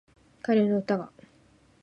[0.41, 1.11] カエルの歌が